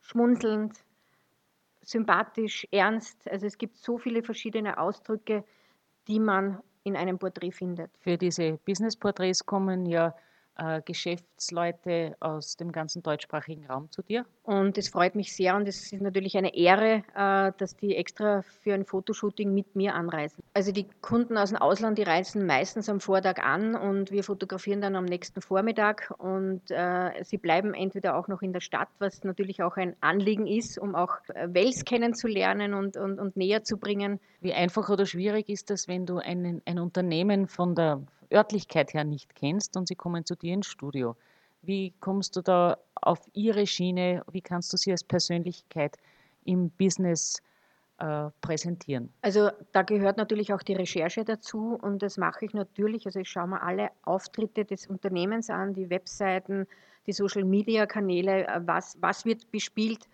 schmunzelnd, 0.00 0.72
sympathisch, 1.82 2.66
ernst. 2.70 3.30
Also 3.30 3.46
es 3.46 3.58
gibt 3.58 3.76
so 3.76 3.98
viele 3.98 4.22
verschiedene 4.22 4.78
Ausdrücke, 4.78 5.44
die 6.08 6.18
man 6.18 6.60
in 6.84 6.96
einem 6.96 7.18
Porträt 7.18 7.52
findet. 7.52 7.90
Für 8.00 8.16
diese 8.16 8.58
Business-Porträts 8.64 9.46
kommen 9.46 9.86
ja 9.86 10.14
Geschäftsleute 10.84 12.16
aus 12.20 12.56
dem 12.56 12.72
ganzen 12.72 13.02
deutschsprachigen 13.02 13.66
Raum 13.66 13.90
zu 13.90 14.02
dir. 14.02 14.24
Und 14.42 14.76
es 14.76 14.88
freut 14.88 15.14
mich 15.14 15.34
sehr 15.34 15.56
und 15.56 15.68
es 15.68 15.92
ist 15.92 16.02
natürlich 16.02 16.36
eine 16.36 16.54
Ehre, 16.54 17.02
äh, 17.14 17.52
dass 17.58 17.76
die 17.76 17.96
extra 17.96 18.42
für 18.42 18.74
ein 18.74 18.84
Fotoshooting 18.84 19.54
mit 19.54 19.76
mir 19.76 19.94
anreisen. 19.94 20.42
Also 20.52 20.72
die 20.72 20.86
Kunden 21.00 21.38
aus 21.38 21.50
dem 21.50 21.58
Ausland, 21.58 21.98
die 21.98 22.02
reisen 22.02 22.44
meistens 22.46 22.88
am 22.88 23.00
Vortag 23.00 23.38
an 23.42 23.74
und 23.74 24.10
wir 24.10 24.24
fotografieren 24.24 24.80
dann 24.80 24.96
am 24.96 25.04
nächsten 25.04 25.40
Vormittag 25.40 26.12
und 26.18 26.62
äh, 26.70 27.22
sie 27.22 27.38
bleiben 27.38 27.72
entweder 27.72 28.16
auch 28.16 28.28
noch 28.28 28.42
in 28.42 28.52
der 28.52 28.60
Stadt, 28.60 28.88
was 28.98 29.24
natürlich 29.24 29.62
auch 29.62 29.76
ein 29.76 29.96
Anliegen 30.00 30.46
ist, 30.46 30.78
um 30.78 30.94
auch 30.94 31.16
Wels 31.46 31.84
kennenzulernen 31.84 32.74
und, 32.74 32.96
und, 32.96 33.18
und 33.18 33.36
näher 33.36 33.62
zu 33.62 33.78
bringen. 33.78 34.20
Wie 34.40 34.52
einfach 34.52 34.88
oder 34.88 35.06
schwierig 35.06 35.48
ist 35.48 35.70
das, 35.70 35.88
wenn 35.88 36.04
du 36.04 36.18
ein, 36.18 36.62
ein 36.64 36.78
Unternehmen 36.78 37.46
von 37.46 37.74
der 37.74 38.02
Örtlichkeit 38.32 38.94
her 38.94 39.04
nicht 39.04 39.34
kennst 39.34 39.76
und 39.76 39.88
sie 39.88 39.94
kommen 39.94 40.24
zu 40.24 40.34
dir 40.34 40.54
ins 40.54 40.66
Studio. 40.66 41.16
Wie 41.62 41.92
kommst 42.00 42.36
du 42.36 42.42
da 42.42 42.78
auf 42.94 43.20
ihre 43.34 43.66
Schiene? 43.66 44.22
Wie 44.30 44.40
kannst 44.40 44.72
du 44.72 44.76
sie 44.76 44.90
als 44.90 45.04
Persönlichkeit 45.04 45.96
im 46.44 46.70
Business 46.70 47.40
äh, 47.98 48.30
präsentieren? 48.40 49.10
Also 49.22 49.50
da 49.70 49.82
gehört 49.82 50.16
natürlich 50.16 50.52
auch 50.52 50.62
die 50.62 50.74
Recherche 50.74 51.24
dazu 51.24 51.78
und 51.80 52.02
das 52.02 52.18
mache 52.18 52.44
ich 52.44 52.52
natürlich. 52.52 53.06
Also 53.06 53.20
ich 53.20 53.28
schaue 53.28 53.46
mir 53.46 53.62
alle 53.62 53.90
Auftritte 54.02 54.64
des 54.64 54.88
Unternehmens 54.88 55.50
an, 55.50 55.74
die 55.74 55.88
Webseiten, 55.88 56.66
die 57.06 57.12
Social-Media-Kanäle, 57.12 58.46
äh, 58.46 58.60
was, 58.64 58.96
was 59.00 59.24
wird 59.24 59.50
bespielt 59.52 60.08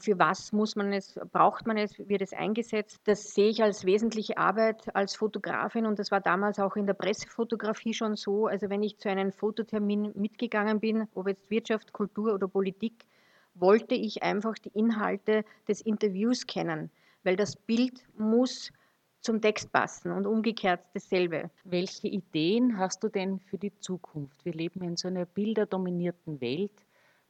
für 0.00 0.18
was 0.18 0.52
muss 0.52 0.74
man 0.74 0.92
es, 0.92 1.18
braucht 1.32 1.66
man 1.66 1.76
es, 1.76 1.98
wird 1.98 2.22
es 2.22 2.32
eingesetzt. 2.32 3.00
Das 3.04 3.34
sehe 3.34 3.50
ich 3.50 3.62
als 3.62 3.84
wesentliche 3.84 4.36
Arbeit 4.36 4.94
als 4.94 5.14
Fotografin 5.14 5.86
und 5.86 5.98
das 5.98 6.10
war 6.10 6.20
damals 6.20 6.58
auch 6.58 6.76
in 6.76 6.86
der 6.86 6.94
Pressefotografie 6.94 7.94
schon 7.94 8.16
so. 8.16 8.46
Also 8.46 8.68
wenn 8.68 8.82
ich 8.82 8.98
zu 8.98 9.08
einem 9.08 9.32
Fototermin 9.32 10.12
mitgegangen 10.14 10.80
bin, 10.80 11.08
ob 11.14 11.28
jetzt 11.28 11.50
Wirtschaft, 11.50 11.92
Kultur 11.92 12.34
oder 12.34 12.48
Politik, 12.48 13.06
wollte 13.54 13.94
ich 13.94 14.22
einfach 14.22 14.54
die 14.54 14.70
Inhalte 14.70 15.44
des 15.68 15.80
Interviews 15.80 16.46
kennen, 16.46 16.90
weil 17.22 17.36
das 17.36 17.56
Bild 17.56 18.04
muss 18.18 18.72
zum 19.20 19.40
Text 19.40 19.72
passen 19.72 20.12
und 20.12 20.26
umgekehrt 20.26 20.84
dasselbe. 20.94 21.50
Welche 21.64 22.06
Ideen 22.06 22.78
hast 22.78 23.02
du 23.02 23.08
denn 23.08 23.40
für 23.40 23.58
die 23.58 23.76
Zukunft? 23.78 24.44
Wir 24.44 24.52
leben 24.52 24.82
in 24.82 24.96
so 24.96 25.08
einer 25.08 25.26
bilderdominierten 25.26 26.40
Welt. 26.40 26.85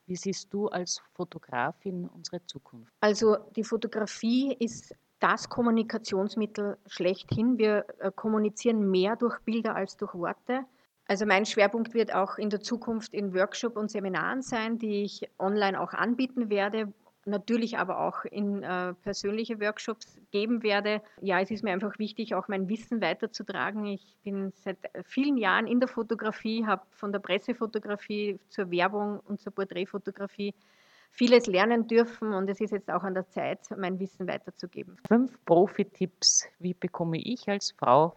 Wie 0.07 0.17
siehst 0.17 0.53
du 0.53 0.69
als 0.69 1.03
Fotografin 1.15 2.09
unsere 2.09 2.45
Zukunft? 2.47 2.93
Also 3.01 3.37
die 3.57 3.65
Fotografie 3.65 4.55
ist 4.59 4.95
das 5.19 5.49
Kommunikationsmittel 5.49 6.79
schlechthin. 6.87 7.59
Wir 7.59 7.87
äh, 7.99 8.13
kommunizieren 8.15 8.91
mehr 8.91 9.17
durch 9.17 9.39
Bilder 9.41 9.75
als 9.75 9.97
durch 9.97 10.15
Worte. 10.15 10.65
Also 11.09 11.25
mein 11.25 11.47
Schwerpunkt 11.47 11.95
wird 11.95 12.15
auch 12.15 12.37
in 12.39 12.51
der 12.51 12.61
Zukunft 12.61 13.15
in 13.15 13.35
Workshop 13.35 13.77
und 13.77 13.91
Seminaren 13.91 14.43
sein, 14.43 14.79
die 14.79 15.05
ich 15.05 15.29
online 15.39 15.81
auch 15.81 15.93
anbieten 15.93 16.51
werde, 16.51 16.93
natürlich 17.27 17.79
aber 17.79 18.01
auch 18.01 18.25
in 18.25 18.63
äh, 18.63 18.95
persönliche 18.95 19.61
Workshops 19.61 20.19
geben 20.31 20.63
werde. 20.63 21.03
Ja, 21.21 21.41
es 21.41 21.51
ist 21.51 21.65
mir 21.65 21.73
einfach 21.73 21.99
wichtig, 21.99 22.35
auch 22.35 22.49
mein 22.49 22.69
Wissen 22.69 23.01
weiterzutragen. 23.01 23.87
Ich 23.87 24.17
bin 24.23 24.53
seit 24.55 24.79
vielen 25.05 25.37
Jahren 25.37 25.67
in 25.67 25.81
der 25.81 25.89
Fotografie, 25.89 26.65
habe 26.65 26.83
von 26.91 27.13
der 27.13 27.19
Pressefotografie 27.19 28.39
zur 28.49 28.71
Werbung 28.71 29.21
und 29.21 29.41
zur 29.41 29.53
Porträtfotografie 29.53 30.55
vieles 31.11 31.47
lernen 31.47 31.87
dürfen 31.87 32.35
und 32.35 32.49
es 32.51 32.61
ist 32.61 32.73
jetzt 32.73 32.91
auch 32.91 33.03
an 33.03 33.15
der 33.15 33.29
Zeit, 33.29 33.61
mein 33.77 33.99
Wissen 33.99 34.29
weiterzugeben. 34.29 34.99
Fünf 35.09 35.39
Profi-Tipps, 35.47 36.47
wie 36.59 36.75
bekomme 36.75 37.19
ich 37.19 37.49
als 37.49 37.73
Frau 37.73 38.17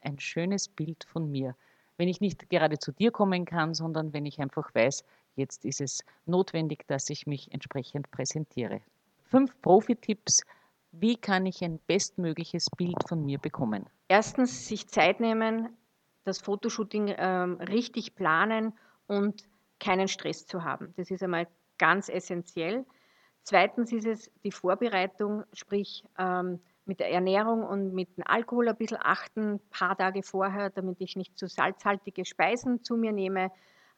ein 0.00 0.18
schönes 0.20 0.68
Bild 0.68 1.04
von 1.04 1.30
mir? 1.30 1.56
Wenn 1.98 2.08
ich 2.08 2.20
nicht 2.20 2.48
gerade 2.48 2.78
zu 2.78 2.92
dir 2.92 3.10
kommen 3.10 3.46
kann, 3.46 3.74
sondern 3.74 4.12
wenn 4.12 4.26
ich 4.26 4.40
einfach 4.40 4.74
weiß, 4.74 5.04
Jetzt 5.36 5.64
ist 5.64 5.80
es 5.80 6.02
notwendig, 6.24 6.86
dass 6.88 7.10
ich 7.10 7.26
mich 7.26 7.52
entsprechend 7.52 8.10
präsentiere. 8.10 8.80
Fünf 9.24 9.60
Profi-Tipps. 9.60 10.40
Wie 10.92 11.16
kann 11.16 11.44
ich 11.44 11.62
ein 11.62 11.78
bestmögliches 11.86 12.70
Bild 12.76 12.96
von 13.06 13.24
mir 13.24 13.38
bekommen? 13.38 13.86
Erstens, 14.08 14.66
sich 14.66 14.88
Zeit 14.88 15.20
nehmen, 15.20 15.68
das 16.24 16.40
Fotoshooting 16.40 17.14
ähm, 17.16 17.56
richtig 17.60 18.14
planen 18.14 18.72
und 19.06 19.44
keinen 19.78 20.08
Stress 20.08 20.46
zu 20.46 20.64
haben. 20.64 20.94
Das 20.96 21.10
ist 21.10 21.22
einmal 21.22 21.46
ganz 21.76 22.08
essentiell. 22.08 22.86
Zweitens 23.42 23.92
ist 23.92 24.06
es 24.06 24.30
die 24.42 24.50
Vorbereitung, 24.50 25.44
sprich 25.52 26.04
ähm, 26.18 26.60
mit 26.86 27.00
der 27.00 27.10
Ernährung 27.10 27.62
und 27.62 27.92
mit 27.92 28.16
dem 28.16 28.24
Alkohol 28.26 28.68
ein 28.68 28.76
bisschen 28.76 28.98
achten, 29.00 29.54
ein 29.54 29.60
paar 29.70 29.96
Tage 29.96 30.22
vorher, 30.22 30.70
damit 30.70 31.00
ich 31.00 31.14
nicht 31.14 31.38
zu 31.38 31.46
salzhaltige 31.46 32.24
Speisen 32.24 32.82
zu 32.82 32.96
mir 32.96 33.12
nehme. 33.12 33.50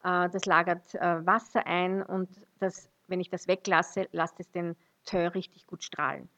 Äh, 0.03 0.29
das 0.29 0.45
lagert 0.45 0.95
äh, 0.95 1.25
Wasser 1.25 1.65
ein 1.65 2.01
und 2.01 2.29
das, 2.59 2.89
wenn 3.07 3.19
ich 3.19 3.29
das 3.29 3.47
weglasse, 3.47 4.07
lasst 4.11 4.39
es 4.39 4.49
den 4.51 4.75
Teint 5.05 5.35
richtig 5.35 5.65
gut 5.67 5.83
strahlen. 5.83 6.29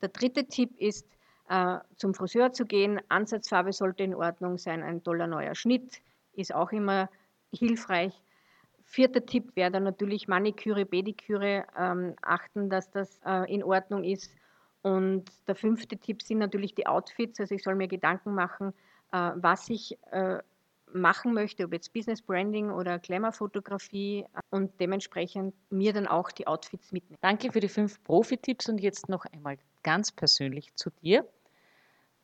Der 0.00 0.08
dritte 0.08 0.46
Tipp 0.46 0.76
ist, 0.78 1.06
äh, 1.48 1.78
zum 1.96 2.14
Friseur 2.14 2.52
zu 2.52 2.64
gehen. 2.64 3.00
Ansatzfarbe 3.08 3.72
sollte 3.72 4.04
in 4.04 4.14
Ordnung 4.14 4.56
sein. 4.56 4.82
Ein 4.82 5.02
toller 5.02 5.26
neuer 5.26 5.54
Schnitt 5.54 6.00
ist 6.32 6.54
auch 6.54 6.72
immer 6.72 7.10
hilfreich. 7.52 8.14
Vierter 8.84 9.24
Tipp 9.24 9.54
wäre 9.56 9.70
dann 9.70 9.84
natürlich 9.84 10.26
Maniküre, 10.28 10.84
Pediküre, 10.84 11.64
ähm, 11.78 12.14
achten, 12.22 12.70
dass 12.70 12.90
das 12.90 13.20
in 13.46 13.62
Ordnung 13.62 14.02
ist. 14.02 14.32
Und 14.82 15.30
der 15.46 15.54
fünfte 15.54 15.96
Tipp 15.96 16.22
sind 16.22 16.38
natürlich 16.38 16.74
die 16.74 16.86
Outfits. 16.86 17.38
Also 17.38 17.54
ich 17.54 17.62
soll 17.62 17.76
mir 17.76 17.86
Gedanken 17.86 18.34
machen, 18.34 18.72
was 19.10 19.68
ich 19.68 19.96
machen 20.92 21.34
möchte, 21.34 21.64
ob 21.64 21.72
jetzt 21.72 21.92
Business 21.92 22.22
Branding 22.22 22.70
oder 22.70 22.98
Glamour-Fotografie 22.98 24.24
und 24.50 24.78
dementsprechend 24.80 25.54
mir 25.70 25.92
dann 25.92 26.06
auch 26.06 26.30
die 26.30 26.46
Outfits 26.46 26.92
mitnehmen. 26.92 27.18
Danke 27.20 27.52
für 27.52 27.60
die 27.60 27.68
fünf 27.68 28.02
Profi-Tipps 28.04 28.68
und 28.68 28.78
jetzt 28.78 29.08
noch 29.08 29.24
einmal 29.26 29.58
ganz 29.82 30.12
persönlich 30.12 30.74
zu 30.74 30.90
dir. 31.02 31.26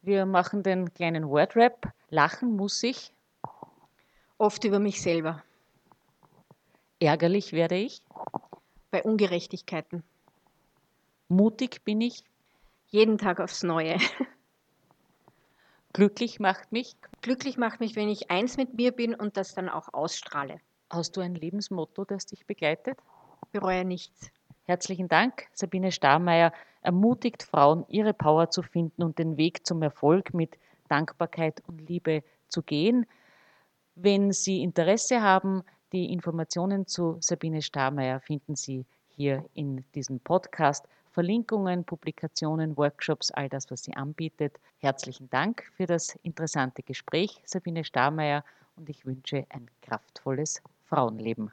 Wir 0.02 0.26
machen 0.26 0.62
den 0.62 0.92
kleinen 0.94 1.28
Wordrap. 1.28 1.92
Lachen 2.10 2.54
muss 2.54 2.82
ich. 2.82 3.12
Oft 4.38 4.64
über 4.64 4.78
mich 4.78 5.00
selber. 5.00 5.42
Ärgerlich 7.00 7.52
werde 7.52 7.76
ich. 7.76 8.02
Bei 8.90 9.02
Ungerechtigkeiten. 9.02 10.02
Mutig 11.28 11.84
bin 11.84 12.00
ich. 12.00 12.22
Jeden 12.86 13.18
Tag 13.18 13.40
aufs 13.40 13.62
Neue. 13.62 13.98
Glücklich 15.96 16.40
macht 16.40 16.72
mich? 16.72 16.94
Glücklich 17.22 17.56
macht 17.56 17.80
mich, 17.80 17.96
wenn 17.96 18.10
ich 18.10 18.30
eins 18.30 18.58
mit 18.58 18.74
mir 18.74 18.92
bin 18.92 19.14
und 19.14 19.38
das 19.38 19.54
dann 19.54 19.70
auch 19.70 19.94
ausstrahle. 19.94 20.60
Hast 20.90 21.16
du 21.16 21.22
ein 21.22 21.34
Lebensmotto, 21.34 22.04
das 22.04 22.26
dich 22.26 22.44
begleitet? 22.44 22.98
Bereue 23.50 23.82
nichts. 23.82 24.30
Herzlichen 24.64 25.08
Dank. 25.08 25.46
Sabine 25.54 25.90
Starmeier 25.90 26.52
ermutigt 26.82 27.44
Frauen, 27.44 27.86
ihre 27.88 28.12
Power 28.12 28.50
zu 28.50 28.60
finden 28.60 29.02
und 29.02 29.18
den 29.18 29.38
Weg 29.38 29.66
zum 29.66 29.80
Erfolg 29.80 30.34
mit 30.34 30.58
Dankbarkeit 30.90 31.62
und 31.66 31.88
Liebe 31.88 32.22
zu 32.50 32.60
gehen. 32.60 33.06
Wenn 33.94 34.32
Sie 34.32 34.60
Interesse 34.60 35.22
haben, 35.22 35.62
die 35.94 36.12
Informationen 36.12 36.86
zu 36.86 37.16
Sabine 37.20 37.62
Starmeier 37.62 38.20
finden 38.20 38.54
Sie 38.54 38.84
hier 39.08 39.46
in 39.54 39.82
diesem 39.94 40.20
Podcast 40.20 40.86
Verlinkungen, 41.16 41.82
Publikationen, 41.82 42.76
Workshops, 42.76 43.30
all 43.30 43.48
das, 43.48 43.70
was 43.70 43.84
sie 43.84 43.96
anbietet. 43.96 44.60
Herzlichen 44.80 45.30
Dank 45.30 45.64
für 45.74 45.86
das 45.86 46.14
interessante 46.22 46.82
Gespräch, 46.82 47.40
Sabine 47.46 47.84
Starmeier, 47.84 48.44
und 48.76 48.90
ich 48.90 49.06
wünsche 49.06 49.46
ein 49.48 49.70
kraftvolles 49.80 50.62
Frauenleben. 50.84 51.50